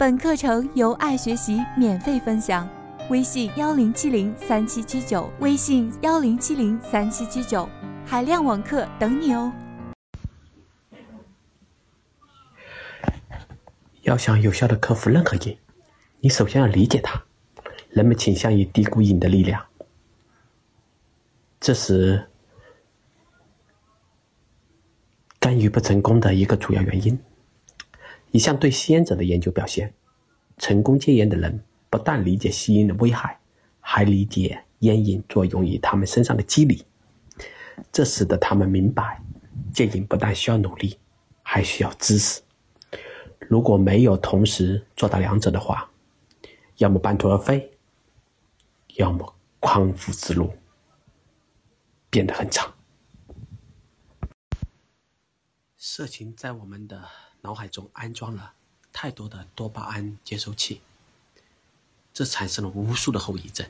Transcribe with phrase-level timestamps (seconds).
[0.00, 2.66] 本课程由爱学习免费分享，
[3.10, 7.68] 微信幺零七零三七七九，微信幺零七零三七七九，
[8.06, 9.52] 海量网课等你哦。
[14.00, 15.58] 要想有效的克服任何瘾，
[16.20, 17.22] 你首先要理解它。
[17.90, 19.62] 人们倾向于低估瘾的力量，
[21.60, 22.26] 这是
[25.38, 27.22] 干预不成功的一个主要原因。
[28.30, 29.92] 一项对吸烟者的研究表现，
[30.58, 33.38] 成功戒烟的人不但理解吸烟的危害，
[33.80, 36.84] 还理解烟瘾作用于他们身上的机理。
[37.92, 39.22] 这使得他们明白，
[39.72, 40.98] 戒瘾不但需要努力，
[41.42, 42.40] 还需要知识。
[43.38, 45.90] 如果没有同时做到两者的话，
[46.76, 47.70] 要么半途而废。
[48.96, 50.52] 要么匡复之路
[52.10, 52.74] 变得很长。
[55.76, 57.08] 色情在我们的
[57.42, 58.52] 脑海中安装了
[58.92, 60.80] 太多的多巴胺接收器，
[62.12, 63.66] 这产生了无数的后遗症。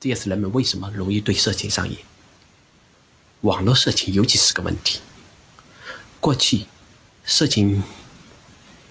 [0.00, 1.98] 这也是人们为什么容易对色情上瘾。
[3.40, 5.00] 网络色情尤其是个问题。
[6.20, 6.66] 过去，
[7.24, 7.82] 色情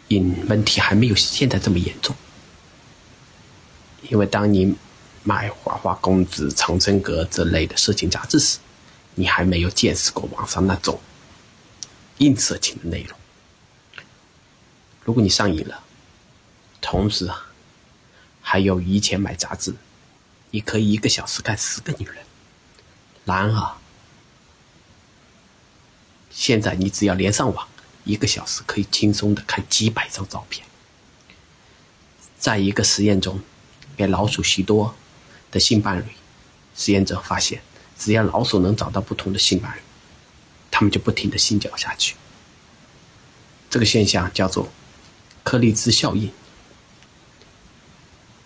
[0.07, 2.15] 瘾问题还没有现在这么严重，
[4.09, 4.75] 因为当你。
[5.25, 8.59] 买《花花公子》《长生阁》这类的色情杂志时，
[9.15, 10.99] 你还没有见识过网上那种
[12.17, 13.17] 硬色情的内容。
[15.03, 15.83] 如果你上瘾了，
[16.81, 17.29] 同时
[18.41, 19.75] 还有余钱买杂志，
[20.51, 22.17] 你可以一个小时看十个女人。
[23.25, 23.77] 然而，
[26.29, 27.67] 现在你只要连上网，
[28.03, 30.65] 一个小时可以轻松的看几百张照片。
[32.37, 33.39] 在一个实验中，
[33.95, 34.95] 给老鼠许多。
[35.51, 36.05] 的性伴侣，
[36.75, 37.61] 实验者发现，
[37.95, 39.79] 只要老鼠能找到不同的性伴侣，
[40.71, 42.15] 他们就不停的性交下去。
[43.69, 44.67] 这个现象叫做
[45.43, 46.31] 克利兹效应。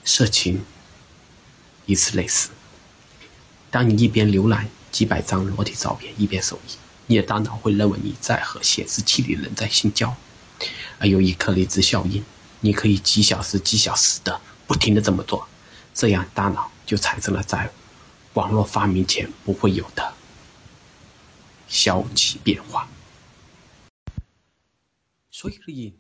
[0.04, 0.64] 色情
[1.86, 2.50] 以此类似。
[3.70, 6.76] 当你一边浏览几百张裸体照片，一边手淫，
[7.08, 10.16] 你的大脑会认为你在和显示器里人在性交。
[11.00, 12.24] 而由于克利兹效应，
[12.62, 15.48] 你可以几小时、几小时的不停的这么做，
[15.94, 16.72] 这样大脑。
[16.88, 17.70] 就产生了在
[18.36, 20.14] 网络发明前不会有的
[21.68, 22.88] 消极变化。
[25.30, 25.94] 所以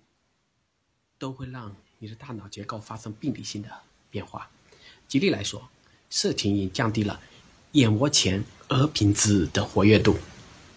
[1.19, 3.69] 都会让你的大脑结构发生病理性的
[4.09, 4.49] 变化。
[5.07, 5.67] 举例来说，
[6.09, 7.19] 色情瘾降低了
[7.73, 10.17] 眼窝前额皮质的活跃度，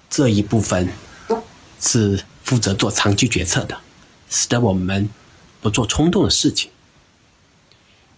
[0.08, 0.88] 这一部分
[1.80, 3.80] 是负责做长期决策的，
[4.28, 5.08] 使得我们
[5.60, 6.70] 不做冲动的事情。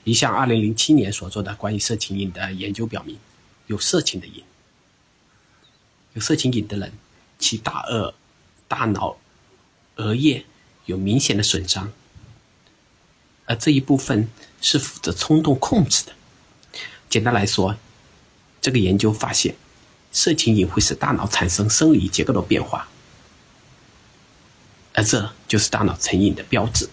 [0.05, 3.19] 一项2007年所做的关于色情瘾的研究表明，
[3.69, 4.43] 有色情的瘾，
[6.15, 6.93] 有色情瘾的人，
[7.39, 8.15] 其大额
[8.67, 9.17] 大脑
[9.97, 10.45] 额叶
[10.87, 11.93] 有明显的损伤，
[13.53, 14.31] 而这一部分
[14.63, 16.13] 是负责冲动控制的。
[17.11, 17.77] 简单来说，
[18.63, 19.55] 这个研究发现，
[20.11, 22.89] 色情瘾会使大脑产生生理结构的变化，
[24.95, 26.89] 而这就是大脑成瘾的标志。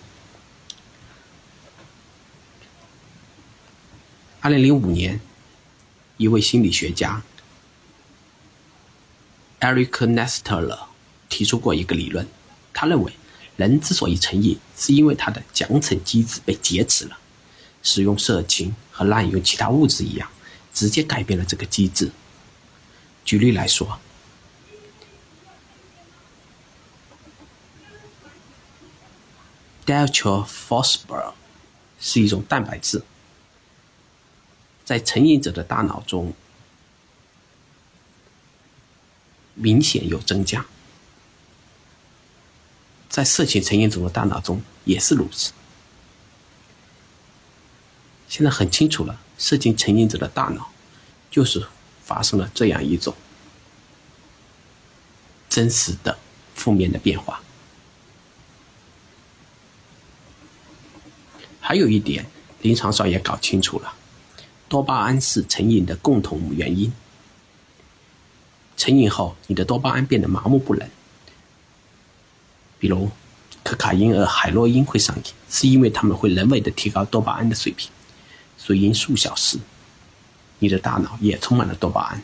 [4.42, 5.22] 二零零五年，
[6.18, 7.22] 一位心理学家
[9.62, 10.88] Eric Nestler
[11.30, 12.28] 提出过一个理论。
[12.74, 13.14] 他认为，
[13.59, 17.20] 人之所以成瘾，是因为他的奖惩机制被劫持了。
[17.84, 20.30] 使用色情和滥用其他物质一样，
[20.74, 22.09] 直接改变了这个机制。
[23.25, 24.00] 举例来说
[29.86, 31.34] d e l t r a p h o s p h o r
[32.00, 33.03] 是一种蛋白质。
[34.86, 36.34] 在成瘾者的大脑中，
[39.53, 40.66] 明显有增加。
[43.19, 45.52] 在色情成瘾者的大脑中也是如此。
[48.30, 50.72] 现在很清楚了，色情成瘾者的大脑
[51.30, 51.68] 就是
[52.02, 53.13] 发生了这样一种
[55.50, 56.18] 真实的
[56.56, 57.41] 负面的变化。
[61.60, 62.25] 还有一点，
[62.62, 63.94] 临床上也搞清楚了。
[64.69, 66.94] 多巴胺是成瘾的共同原因。
[68.77, 70.89] 成瘾后，你的多巴胺变得麻木不仁。
[72.80, 73.12] 比如，
[73.64, 77.92] 可卡因和海洛因会上瘾，是因为他们会人为的提高多巴胺的水平。
[78.58, 79.60] 水银数小时，
[80.60, 82.22] 你的大脑也充满了多巴胺。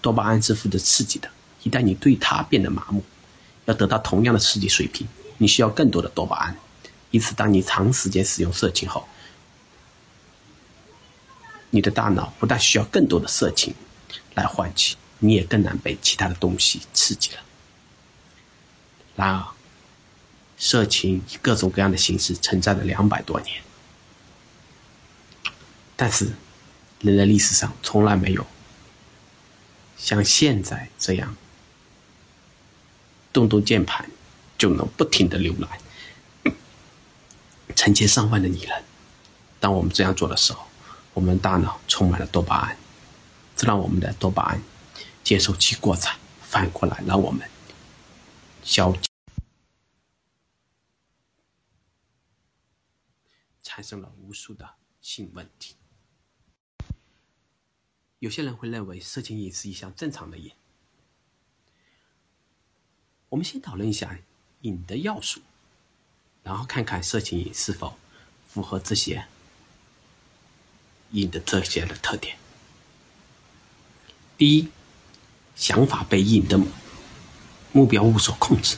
[0.00, 1.28] 多巴胺是负责刺激的，
[1.62, 3.02] 一旦你对它变得麻木，
[3.66, 5.06] 要得到同样的刺激水平，
[5.36, 6.56] 你需要更多的多巴胺。
[7.10, 9.06] 因此，当你长时间使用色情后，
[11.70, 13.74] 你的大脑不但需要更多的色情
[14.34, 17.38] 来唤起，你也更难被其他的东西刺激了。
[19.16, 19.46] 然而，
[20.58, 23.62] 色情以各种各样的形式存在了两百多年，
[25.94, 26.32] 但是
[27.00, 28.44] 人类历史上从来没有
[29.96, 31.36] 像现在这样
[33.32, 34.10] 动动键盘
[34.58, 35.70] 就能不停的浏览
[37.76, 38.82] 成千上万的拟人。
[39.60, 40.66] 当我们这样做的时候，
[41.14, 42.76] 我们大脑充满了多巴胺，
[43.56, 44.60] 这让我们的多巴胺
[45.22, 46.12] 接受器过载，
[46.42, 47.48] 反过来让我们
[48.64, 48.92] 消。
[53.78, 54.68] 产生了无数的
[55.00, 55.76] 性问题。
[58.18, 60.50] 有些人会认为色情瘾是一项正常的瘾。
[63.28, 64.18] 我们先讨论一下
[64.62, 65.42] 瘾的要素，
[66.42, 67.96] 然后看看色情瘾是否
[68.48, 69.28] 符合这些
[71.12, 72.36] 瘾的这些的特点。
[74.36, 74.68] 第一，
[75.54, 76.60] 想法被瘾的
[77.72, 78.76] 目标物所控制。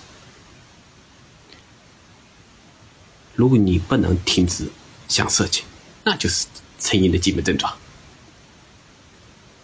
[3.35, 4.71] 如果你不能停止。
[5.11, 5.65] 想色情，
[6.05, 6.47] 那就是
[6.79, 7.77] 成瘾的基本症状。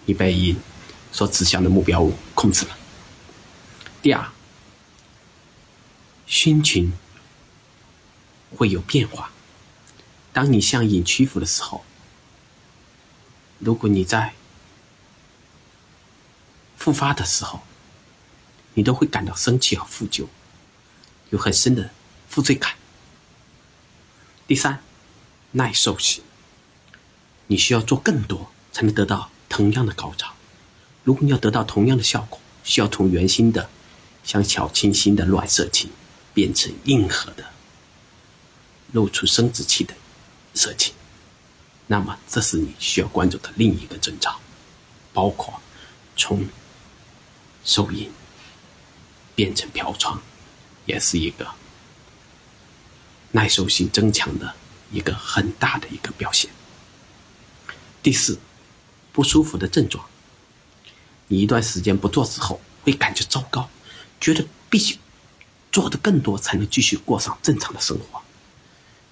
[0.04, 0.58] 你被瘾
[1.12, 2.76] 所指向的目标物控制了。
[4.02, 4.28] 第二，
[6.26, 6.92] 心情
[8.56, 9.30] 会有变化。
[10.32, 11.84] 当你向瘾屈服的时候，
[13.60, 14.34] 如果你在
[16.76, 17.62] 复发的时候，
[18.74, 20.26] 你都会感到生气和负疚，
[21.30, 21.90] 有很深的
[22.28, 22.74] 负罪感。
[24.48, 24.82] 第三。
[25.56, 26.22] 耐受性，
[27.46, 30.34] 你需要做更多才能得到同样的高潮。
[31.02, 33.70] 如果你要得到同样的效果，需要从原先的
[34.22, 35.90] 像小清新的软色情，
[36.34, 37.44] 变成硬核的
[38.92, 39.94] 露出生殖器的
[40.52, 40.92] 色情，
[41.86, 44.38] 那么这是你需要关注的另一个征兆。
[45.14, 45.62] 包括
[46.18, 46.46] 从
[47.64, 48.12] 手淫
[49.34, 50.18] 变成嫖娼，
[50.84, 51.48] 也是一个
[53.32, 54.54] 耐受性增强的。
[54.90, 56.50] 一个很大的一个表现。
[58.02, 58.38] 第四，
[59.12, 60.04] 不舒服的症状。
[61.28, 63.68] 你一段时间不做之后，会感觉糟糕，
[64.20, 64.98] 觉得必须
[65.72, 68.22] 做的更多才能继续过上正常的生活。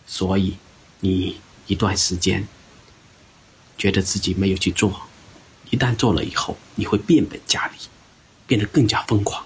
[0.06, 0.56] 所以，
[1.00, 2.46] 你一段时间
[3.76, 5.08] 觉得自己没有去做，
[5.70, 7.76] 一旦做了以后，你会变本加厉，
[8.46, 9.44] 变得更加疯狂，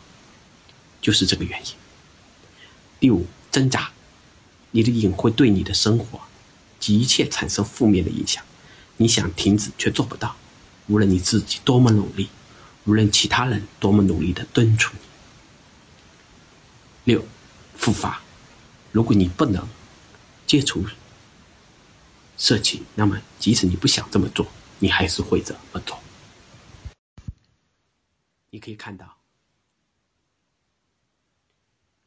[1.01, 1.73] 就是这个原因。
[3.01, 3.91] 第五，挣扎。
[4.71, 6.21] 你的瘾会对你的生活
[6.79, 8.45] 及一切产生负面的影响，
[8.99, 10.37] 你想停止却做不到，
[10.89, 12.29] 无论你自己多么努力，
[12.85, 17.13] 无论其他人多么努力的敦促你。
[17.13, 17.25] 六，
[17.75, 18.23] 复发，
[18.93, 19.67] 如果你不能
[20.47, 20.85] 戒除
[22.37, 24.47] 色情，那么即使你不想这么做，
[24.79, 25.99] 你还是会这么做。
[28.51, 29.17] 你可以看到，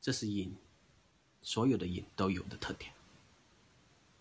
[0.02, 0.56] 这是瘾。
[1.42, 2.92] 所有的瘾都有的特点，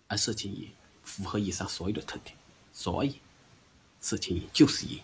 [0.09, 0.71] 而色情瘾
[1.05, 2.37] 符合以上所有的特点，
[2.73, 3.21] 所以
[4.01, 5.01] 色情瘾就是瘾，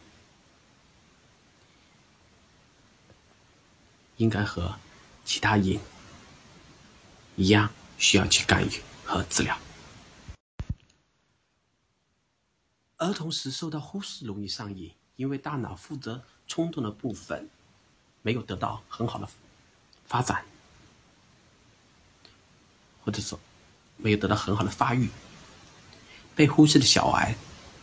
[4.17, 4.79] 应该和
[5.25, 5.79] 其他瘾
[7.37, 8.71] 一样需要去干预
[9.05, 9.59] 和治疗。
[12.97, 17.51] 儿童时受到忽视容易上瘾，因为大脑负责冲动的部分
[18.23, 19.29] 没有得到很好的
[20.07, 20.47] 发展。
[23.07, 23.39] 或者说，
[23.99, 25.09] 没有得到很好的发育，
[26.35, 27.37] 被忽视的小孩，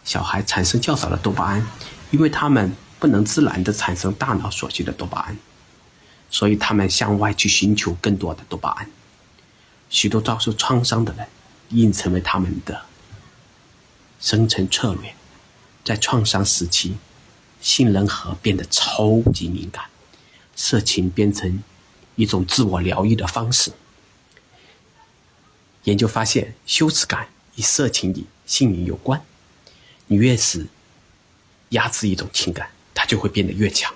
[0.04, 1.66] 小孩产生较少的多巴胺，
[2.12, 5.38] 因为他们不能自然的产生大脑所需的多巴胺，
[6.30, 8.92] 所以他们向外去寻求更多的多巴胺。
[9.90, 11.26] 许多遭受创伤的人，
[11.70, 12.82] 应成为他们的
[14.20, 15.16] 生存策略，
[15.86, 16.98] 在创伤时期，
[17.62, 19.86] 杏仁核变得超级敏感，
[20.54, 21.64] 色情变成
[22.18, 23.72] 一种自我疗愈的方式。
[25.84, 29.24] 研究发现，羞耻感与色情瘾、性瘾有关。
[30.08, 30.66] 你越是
[31.70, 33.94] 压制一种情感，它就会变得越强。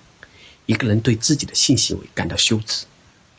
[0.66, 2.86] 一个人对自己的性行为感到羞耻，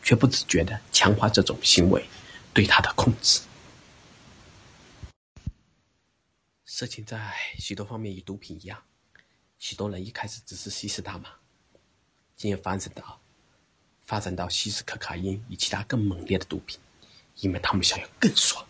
[0.03, 2.09] 却不自觉的强化这种行为
[2.55, 3.41] 对他的控制。
[6.65, 8.83] 色情在许多方面与毒品一样，
[9.59, 11.29] 许多人一开始只是吸食大麻，
[12.35, 13.21] 进而发展到
[14.07, 16.79] 发展到吸食可卡因与其他更猛烈的毒品。
[17.41, 18.65] 因为他们想要更爽，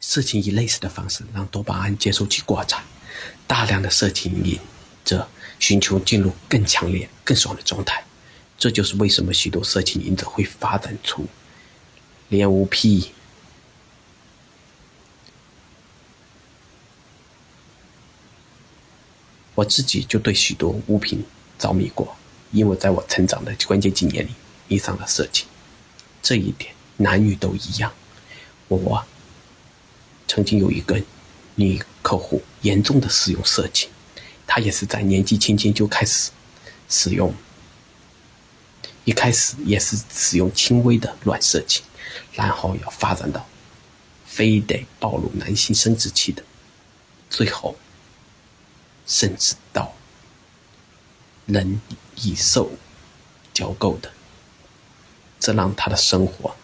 [0.00, 2.82] 色情以类似的方式让多巴胺接收器过载，
[3.46, 4.58] 大量的色情瘾
[5.04, 8.04] 者寻求进入更强烈、更爽的状态。
[8.56, 11.26] 这就是为什么许多色情瘾者会发展出
[12.28, 13.12] 恋物癖。
[19.54, 21.22] 我自己就对许多物品
[21.58, 22.16] 着迷过，
[22.52, 24.30] 因为在我成长的关键几年里
[24.66, 25.46] 迷上了色情，
[26.22, 26.74] 这一点。
[26.96, 27.92] 男女都一样。
[28.68, 29.04] 我
[30.26, 31.00] 曾经有一个
[31.56, 33.90] 女客户严重的使用色情，
[34.46, 36.30] 她也是在年纪轻轻就开始
[36.88, 37.34] 使用，
[39.04, 41.84] 一开始也是使用轻微的软色情，
[42.32, 43.46] 然后要发展到
[44.24, 46.42] 非得暴露男性生殖器的，
[47.28, 47.76] 最后
[49.06, 49.92] 甚至到
[51.44, 51.80] 人
[52.24, 52.70] 与兽
[53.52, 54.10] 交媾的，
[55.38, 56.56] 这让她的生活。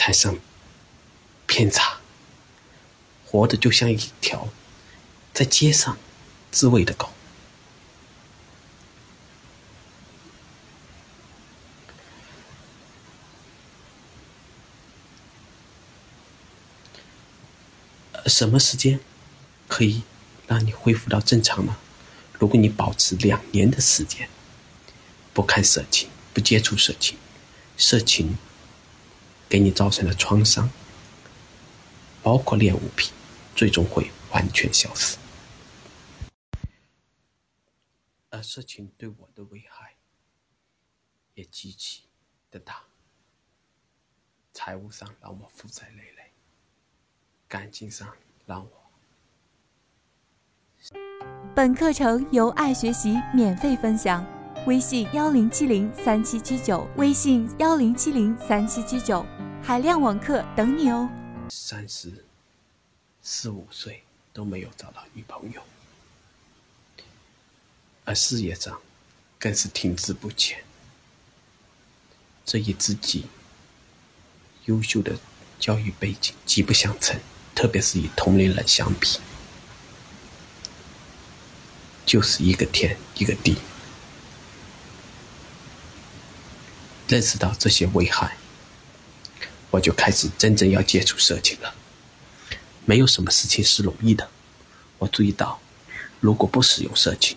[0.00, 0.40] 产生
[1.46, 1.98] 偏差，
[3.26, 4.48] 活的就像一条
[5.34, 5.98] 在街上
[6.50, 7.10] 自慰的狗。
[18.24, 18.98] 什么时间
[19.68, 20.02] 可以
[20.46, 21.76] 让你恢复到正常呢？
[22.38, 24.30] 如果你保持两年的时间
[25.34, 27.18] 不看色情、不接触色情，
[27.76, 28.38] 色情。
[29.50, 30.70] 给你造成的创伤，
[32.22, 33.10] 包括恋物癖，
[33.56, 35.18] 最终会完全消失。
[38.30, 39.96] 而色情对我的危害
[41.34, 42.02] 也极其
[42.48, 42.84] 的大，
[44.54, 46.32] 财务上让我负债累累，
[47.48, 48.08] 感情上
[48.46, 48.70] 让我……
[51.56, 54.24] 本课程由爱学习免费分享，
[54.66, 59.24] 微信幺零七零三七七九，微信幺零七零三七七九。
[59.62, 61.08] 海量网课等你哦！
[61.48, 62.12] 三十
[63.22, 64.02] 四五岁
[64.34, 65.62] 都没有找到女朋友，
[68.04, 68.78] 而事业上
[69.38, 70.62] 更是停滞不前。
[72.44, 73.28] 这与自己
[74.66, 75.18] 优秀的
[75.58, 77.18] 教育背景极不相称，
[77.54, 79.18] 特别是与同龄人相比，
[82.04, 83.56] 就是一个天一个地。
[87.10, 88.36] 认识到这些危害。
[89.72, 91.74] 我就开始真正要接触色情了。
[92.84, 94.30] 没有什么事情是容易的。
[94.98, 95.60] 我注意到，
[96.20, 97.36] 如果不使用色情，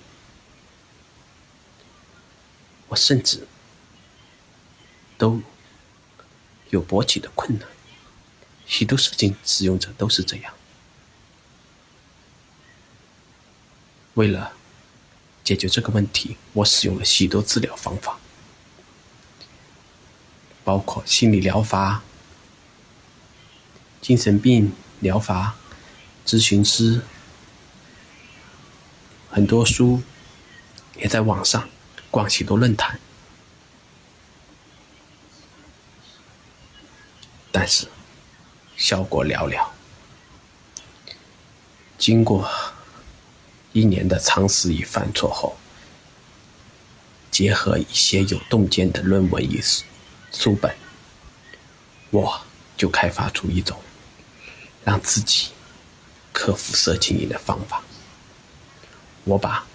[2.88, 3.48] 我甚至
[5.18, 5.42] 都
[6.70, 7.68] 有勃起的困难。
[8.68, 10.54] 许多色情使用者都是这样。
[14.14, 14.54] 为了
[15.44, 18.20] 解决这个问题，我使用了许多治疗方法，
[20.64, 22.02] 包括心理疗法。
[24.02, 25.56] 精神病疗法，
[26.26, 27.02] 咨询师，
[29.32, 30.02] 很多书
[30.98, 31.70] 也在网上
[32.12, 33.00] 逛许多论坛，
[37.50, 37.88] 但是
[38.76, 39.66] 效果寥寥。
[41.98, 42.50] 经过
[43.72, 45.56] 一年的尝试与犯错后，
[47.32, 49.62] 结合一些有洞见的论文与
[50.34, 50.76] 书本，
[52.10, 52.42] 我
[52.76, 53.80] 就开发出一种。
[54.84, 55.48] 让自己
[56.34, 57.82] 克服色情瘾的方法，
[59.24, 59.66] 我把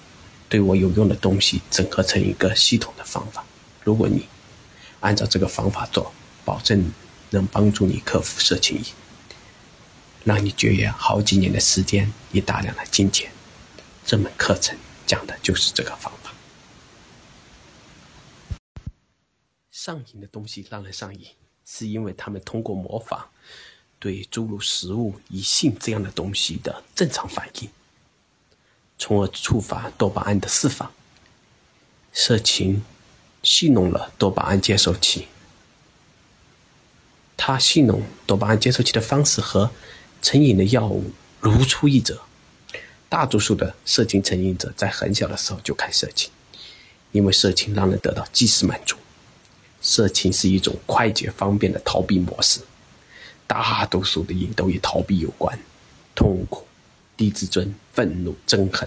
[0.50, 3.43] 对我有用的东西整合成一个系统的方法。
[3.83, 4.29] 如果你
[5.00, 6.12] 按照这个方法做，
[6.45, 6.93] 保证
[7.31, 8.85] 能帮助你克服色情瘾，
[10.25, 13.31] 让你节约好几年的时间与大量的金钱。
[14.05, 16.18] 这门课程讲的就是这个方法。
[19.81, 21.25] 上瘾的东西让人上瘾，
[21.65, 23.29] 是因为他们通过模仿。
[24.01, 27.71] 对诸如食物、与性这样的东西的正常反应，
[28.99, 30.93] 从而触发多巴胺的释放。
[32.13, 32.83] 色情
[33.45, 35.29] 戏弄了多巴胺接受器，
[37.37, 39.71] 它戏弄多巴胺接受器的方式和
[40.21, 42.21] 成瘾的药物如出一辙。
[43.09, 46.33] 大多数的色情成瘾者在很小的时候就看色情，
[47.13, 48.97] 因为色情让人得到即时满足。
[49.88, 52.61] 色情是一种快捷方便的逃避模式。
[53.47, 55.59] 大多数的瘾都与逃避有关，
[56.14, 56.66] 痛苦、
[57.16, 58.87] 低自尊、愤怒、憎恨。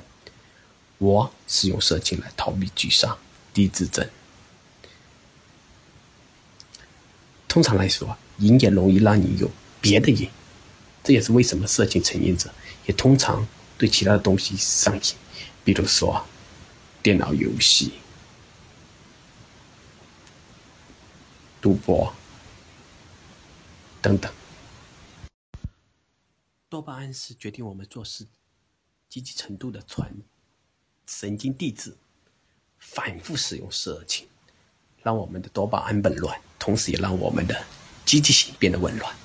[1.00, 3.18] 我使用色情来逃避沮丧、
[3.52, 4.08] 低自尊。
[7.48, 9.50] 通常来说，瘾也容易让你有
[9.82, 10.30] 别的瘾，
[11.04, 12.54] 这也是为什么色情成瘾者
[12.86, 15.02] 也通常对其他的东西上瘾，
[15.64, 16.24] 比如说
[17.02, 17.94] 电脑游戏、
[21.62, 22.14] 赌博
[24.02, 24.32] 等等。
[26.68, 28.26] 多巴胺是决定我们做事
[29.08, 30.12] 积极程度的传
[31.06, 31.96] 神经递质。
[32.84, 34.28] 反复使用色情，
[35.04, 37.64] 让我们的多巴胺紊乱，同时也让我们的
[38.04, 39.16] 积极性变得紊乱。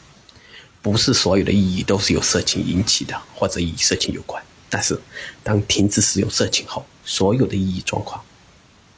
[0.83, 4.45] 不是所有的意义都是由色情引起的，或者与色情有关。
[4.69, 5.01] 但是，
[5.43, 8.23] 当停止使用色情后，所有的意义状况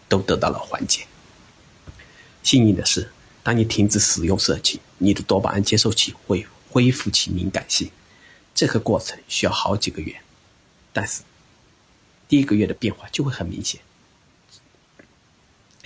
[0.09, 1.07] 都得到了缓解。
[2.43, 3.09] 幸运的是。
[3.49, 7.91] 当你停止使用色情，你的多巴胺接受器会恢复其敏感性。
[8.55, 10.21] 这个过程需要好几个月，
[10.93, 11.23] 但是
[12.29, 13.81] 第一个月的变化就会很明显。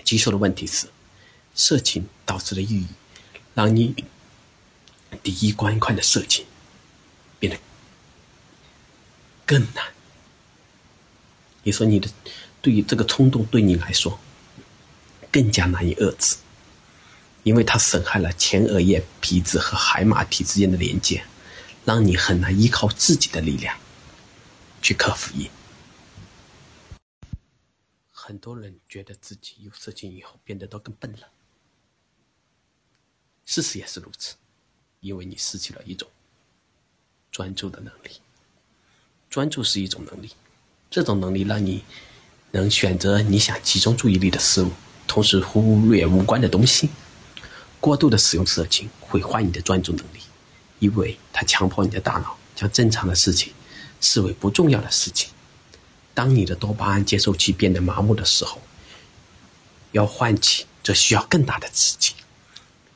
[0.02, 0.88] 棘手的问题是，
[1.54, 2.87] 色情导致的抑郁，
[3.54, 3.95] 让你
[5.23, 6.45] 第一关关的色情
[7.38, 7.57] 变得
[9.47, 9.85] 更难。
[11.62, 12.11] 你说你的
[12.61, 14.19] 对于这个冲动对你来说
[15.31, 16.38] 更加难以遏制，
[17.42, 21.25] 因为它损害了前额叶皮质和海马体之间的连接，
[21.84, 23.76] 让你很难依靠自己的力量
[24.80, 25.50] 去克服瘾。
[28.11, 31.26] 很多人觉得自己有色情以后变得都更笨了，
[33.44, 34.37] 事实也是如此，
[35.00, 36.08] 因为你失去了一种
[37.32, 38.20] 专注的能力。
[39.28, 40.30] 专注是一种能力，
[40.88, 41.82] 这种能力让你
[42.52, 44.70] 能选择你想集中注意力的事物，
[45.08, 46.88] 同时忽略无关的东西。
[47.83, 50.21] 过度的使用色情毁坏你的专注能力，
[50.79, 53.53] 因为它强迫你的大脑将正常的事情
[54.01, 55.29] 视为不重要的事情。
[56.15, 58.62] 当你的多巴胺接受器变得麻木的时候，
[59.91, 62.15] 要唤起则需要更大的刺激。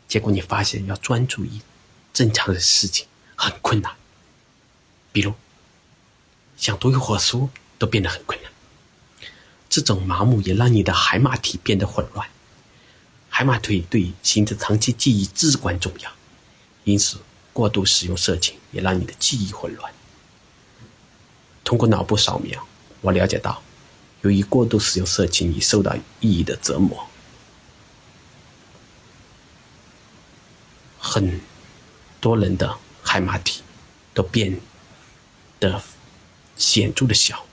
[0.06, 1.50] 结果你发现要专注于
[2.12, 3.92] 正常的事情很困难，
[5.10, 5.34] 比如
[6.56, 8.52] 想读一会儿书都变得很困难。
[9.68, 12.28] 这种麻木也让你的海马体变得混乱。
[13.36, 16.10] 海马体对形成长期记忆至关重要，
[16.84, 17.18] 因此
[17.52, 19.92] 过度使用色情也让你的记忆混乱。
[21.62, 22.66] 通过脑部扫描。
[23.02, 23.62] 我了解到，
[24.22, 27.06] 由于过度使用色情已受到意义的折磨，
[30.98, 31.38] 很
[32.22, 33.60] 多人的海马体
[34.14, 34.58] 都变
[35.60, 35.82] 得
[36.56, 37.44] 显著的小，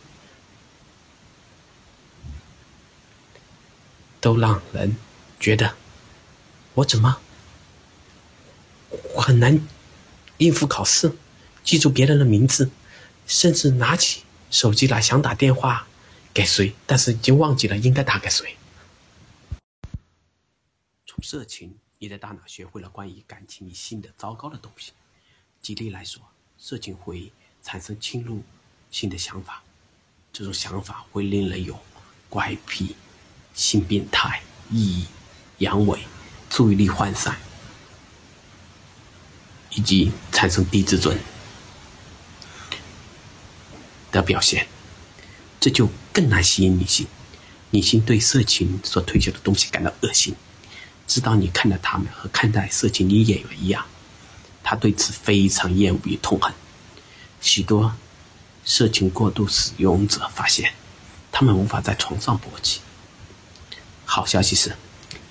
[4.21, 4.95] 都让人
[5.43, 5.75] 觉得
[6.73, 7.19] 我怎么
[9.13, 9.67] 很难
[10.37, 11.11] 应付考试，
[11.65, 12.71] 记住别人的名字，
[13.27, 14.23] 甚至拿起。
[14.49, 15.85] 手机来想打电话
[16.33, 18.55] 给谁，但是已经忘记了应该打给谁。
[21.05, 24.93] 从色情，你的大脑学会了关于感情与性的糟糕的东西。
[25.61, 26.21] 举例来说，
[26.57, 28.43] 色情会产生侵入
[28.91, 29.61] 性的想法，
[30.31, 31.77] 这种想法会令人有
[32.29, 32.95] 怪癖、
[33.53, 35.07] 性变态、意义、
[35.59, 35.99] 阳痿、
[36.49, 37.37] 注意力涣散，
[39.71, 41.17] 以及产生低自尊。
[44.11, 44.67] 的表现，
[45.59, 47.07] 这就更难吸引女性。
[47.71, 50.35] 女性对色情所推销的东西感到恶心，
[51.07, 53.83] 知道你看待他们和看待色情女演员一样，
[54.63, 56.53] 她对此非常厌恶与痛恨。
[57.41, 57.95] 许多
[58.63, 60.73] 色情过度使用者发现，
[61.31, 62.81] 他们无法在床上勃起。
[64.05, 64.75] 好消息是，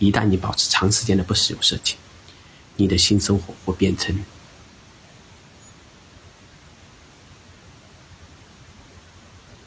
[0.03, 1.97] 一旦你保持长时间的不使用色情，
[2.75, 4.25] 你的性生活会变成。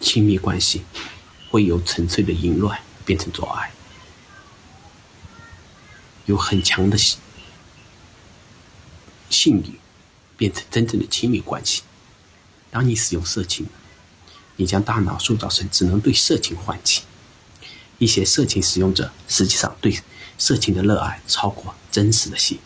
[0.01, 0.83] 亲密关系
[1.49, 3.71] 会由纯粹的淫乱变成做爱，
[6.25, 7.17] 有很强的性
[9.29, 9.79] 性欲
[10.35, 11.81] 变成真正的亲密关系。
[12.69, 13.67] 当你使用色情，
[14.57, 17.03] 你将大脑塑造成只能对色情唤起。
[17.99, 19.97] 一些色情使用者实际上对
[20.37, 22.59] 色情的热爱超过真实的性。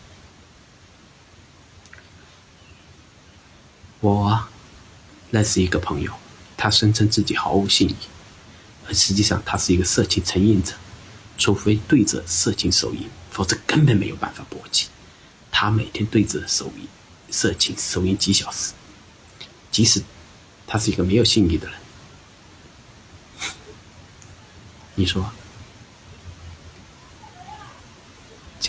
[4.00, 4.48] 我
[5.30, 6.12] 认识一个朋友。
[6.62, 7.94] 他声称自己毫无性欲，
[8.86, 10.74] 而实际上他是一个色情成瘾者。
[11.38, 14.88] 除非对着色情手淫，否则根本没有办法勃起。
[15.50, 16.86] 他每天对着手淫、
[17.30, 18.74] 色情手淫几小时，
[19.70, 20.02] 即使
[20.66, 21.78] 他是一个没有性欲的人。
[24.96, 25.32] 你说，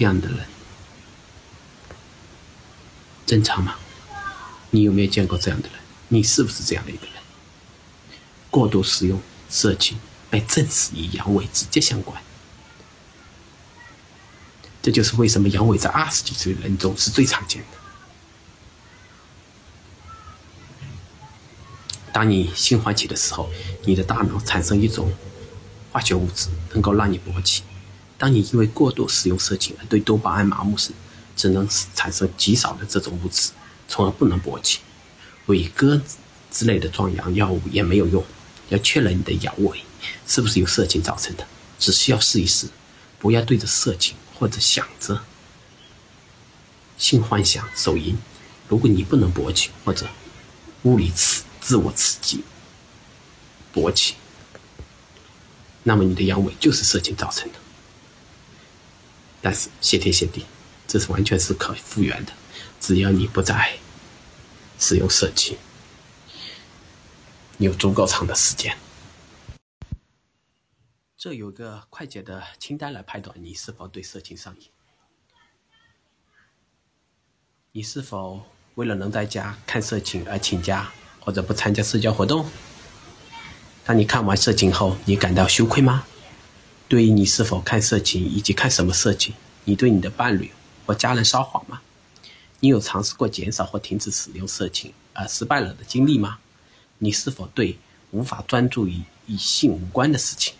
[0.02, 0.40] 这样的人
[3.28, 3.76] 正常吗？
[4.72, 5.78] 你有没有见过这样的人？
[6.08, 7.14] 你是不是这样的一个人？
[8.50, 12.20] 过度使用色情被证实与阳痿直接相关，
[14.82, 17.78] 这就是为什么阳痿在二十几岁人中是最常见的。
[22.12, 23.52] 当你性唤起的时候，
[23.86, 25.14] 你的大脑产生一种
[25.92, 27.62] 化学物质，能够让你勃起。
[28.22, 30.92] 当你因为过度使用色情而对多巴胺麻木时，
[31.36, 33.50] 只能产生极少的这种物质，
[33.88, 34.78] 从而不能勃起。
[35.48, 36.00] 伟哥
[36.52, 38.24] 之类的壮阳药物也没有用。
[38.70, 39.76] 要确认你的阳痿
[40.28, 41.48] 是不是由色情造成的，
[41.80, 42.68] 只需要试一试，
[43.18, 45.20] 不要对着色情或者想着
[47.00, 48.16] 性幻想、手淫。
[48.68, 50.08] 如果你不能勃起或者
[50.84, 52.44] 物理刺自我刺激
[53.74, 54.14] 勃起，
[55.82, 57.56] 那么你的阳痿就是色情造成的。
[59.42, 60.46] 但是谢天谢地，
[60.88, 62.34] 这是完全是可复原的，
[62.80, 63.78] 只要你不再
[64.78, 65.58] 使用色情，
[67.58, 68.78] 你有足够长的时间。
[71.18, 74.70] 这有个快捷的清单来判断你是否对色情上瘾。
[77.72, 78.44] 你是否
[78.76, 82.50] 为了能在家看色情而请假或者不参加社交活动？
[83.84, 86.06] 当你看完色情后，你感到羞愧吗？
[86.92, 90.52] 对于你是否看色情以及看什么色情，你对你的伴侣
[90.86, 91.80] 或家人撒谎吗？
[92.60, 96.40] 你有尝试过减少或停止使用色情而失败了的经历吗？
[96.98, 97.80] 你是否对
[98.12, 100.54] 无法专注于与性无关的事情？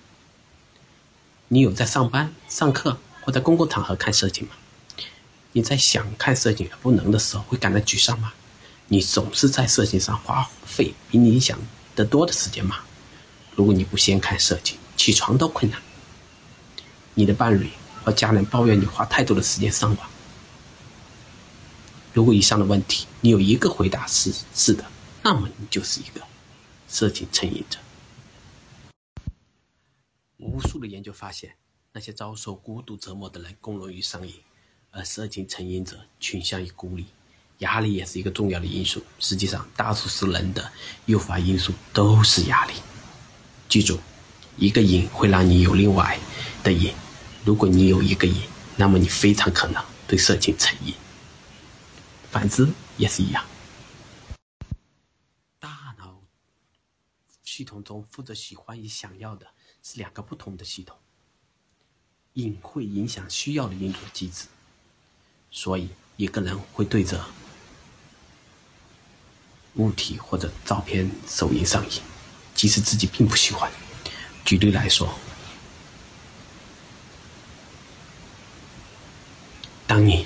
[1.50, 4.54] 你有在上班、上课或在公共场合看色情吗？
[5.52, 8.32] 你在想看色情而不能的时候会感到沮丧吗？
[8.88, 11.60] 你总是在色情上花费比你想
[11.94, 12.78] 的多的时间吗？
[13.54, 15.78] 如果你不先看色情，起床都困难。
[17.22, 17.70] 你的伴侣
[18.04, 20.10] 和家人抱怨你花太多的时间上网。
[22.14, 24.84] 如果以上的问题你有一个回答是是的，
[25.22, 26.22] 那么你就是一个
[26.88, 27.78] 色情成瘾者。
[30.38, 31.54] 无数的研究发现，
[31.94, 34.34] 那些遭受孤独折磨的人更容易上瘾。
[34.90, 37.06] 而色情成瘾者倾向于孤立，
[37.60, 39.04] 压力也是一个重要的因素。
[39.20, 40.72] 实际上，大多数人的
[41.06, 42.74] 诱发因素都是压力。
[43.70, 44.00] 记住，
[44.58, 46.20] 一个瘾会让你有另外
[46.64, 46.92] 的瘾。
[47.44, 48.44] 如果你有一个瘾，
[48.78, 50.94] 那么你非常可能对色情成瘾。
[52.30, 53.46] 反之也是一样。
[55.60, 56.22] 大脑
[57.44, 59.48] 系统中负责喜欢与想要的
[59.84, 60.98] 是两个不同的系统。
[62.34, 64.46] 瘾会影响需要的运作机制。
[65.50, 67.26] 所以，一个人会对着
[69.76, 72.02] 物体或者照片手淫上瘾，
[72.56, 73.70] 即使自己并不喜欢。
[74.46, 75.14] 举例来说，
[79.86, 80.26] 当你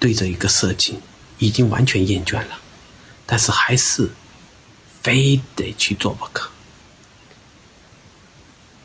[0.00, 1.00] 对着一个色情
[1.38, 2.58] 已经完全厌倦了，
[3.26, 4.10] 但是还是
[5.02, 6.50] 非得去做不可。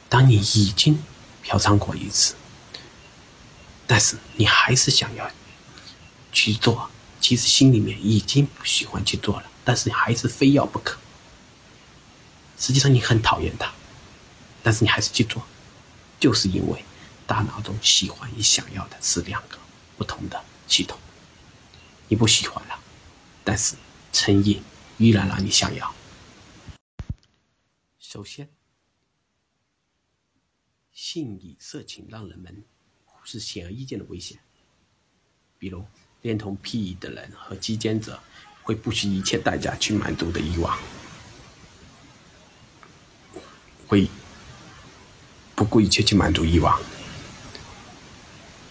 [0.09, 1.01] 当你已经
[1.41, 2.35] 嫖娼过一次，
[3.87, 5.31] 但是你还是想要
[6.33, 6.89] 去做，
[7.21, 10.97] 其实心里面已经不喜欢去做了，但是你还是非要不可。
[12.59, 13.71] 实际上你很讨厌他，
[14.61, 15.41] 但是你还是去做，
[16.19, 16.83] 就是因为
[17.25, 19.57] 大脑中喜欢与想要的是两个
[19.97, 20.97] 不同的系统。
[22.07, 22.79] 你不喜欢了，
[23.43, 23.75] 但是
[24.11, 24.61] 成瘾
[24.97, 25.93] 依然让你想要。
[27.99, 28.49] 首先。
[30.91, 32.63] 性与色情让人们
[33.03, 34.39] 忽视显而易见的危险，
[35.59, 35.85] 比如
[36.21, 38.19] 恋童癖的人和基奸者
[38.63, 40.79] 会不惜一切代价去满足的欲望，
[43.87, 44.09] 会
[45.53, 46.81] 不顾一切去满足欲望。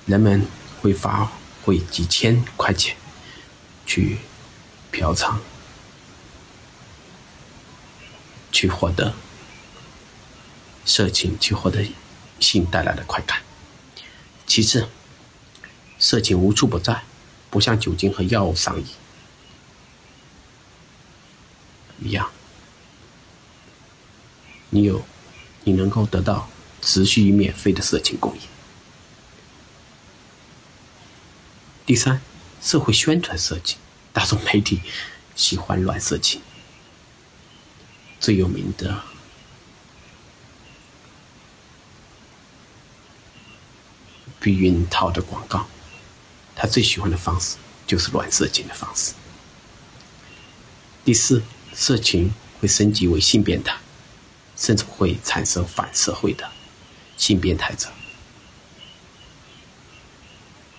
[0.06, 0.44] 人们
[0.80, 1.30] 会花
[1.62, 2.96] 费几千块钱
[3.86, 4.18] 去
[4.90, 5.38] 嫖娼，
[8.52, 9.14] 去获得
[10.84, 11.84] 色情，去获得。
[12.40, 13.40] 性带来的快感。
[14.44, 14.88] 其次，
[15.98, 17.04] 色情无处不在，
[17.48, 18.86] 不像酒精和药物上瘾
[22.00, 22.28] 一样，
[24.68, 25.02] 你有，
[25.62, 26.50] 你能够得到
[26.82, 28.40] 持续与免费的色情供应。
[31.86, 32.20] 第三，
[32.64, 33.78] 社会宣传色情，
[34.10, 34.80] 大众媒体
[35.36, 36.40] 喜欢乱色情，
[38.18, 39.02] 最有名的。
[44.40, 45.66] 避孕套的广告，
[46.56, 49.12] 他最喜欢的方式就是乱色情的方式。
[51.04, 51.42] 第四，
[51.74, 53.76] 色情会升级为性变态，
[54.56, 56.50] 甚至会产生反社会的
[57.16, 57.90] 性变态者。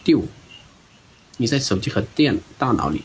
[0.04, 0.28] 第五，
[1.38, 3.04] 你在手机和电大脑里、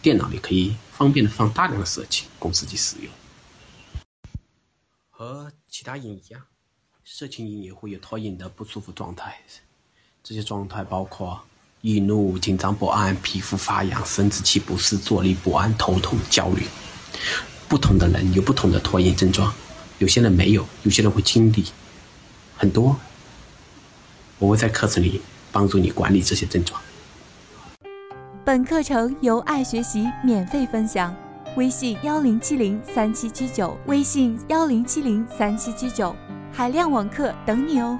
[0.00, 3.12] 电脑里可以方便的放大量的色情供自己使用。
[5.10, 6.42] 和其他瘾一样，
[7.04, 9.40] 色情瘾也会有脱瘾的不舒服状态。
[10.22, 11.42] 这些状态包括
[11.80, 16.64] 易怒、紧张不安、皮肤发痒、生殖器不适、坐立不安、头痛、焦虑。
[17.68, 19.52] 不同的人有不同的拖延症状，
[19.98, 21.64] 有些人没有，有些人会经历
[22.56, 22.96] 很多。
[24.38, 26.80] 我会在课程里帮助你管理这些症状。
[28.44, 31.14] 本课程由爱学习免费分享，
[31.56, 36.12] 微信幺零七零三七七九，微信幺零七零三七七九，
[36.50, 37.96] 海量网课等你哦。